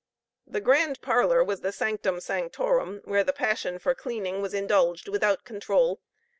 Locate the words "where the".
3.05-3.31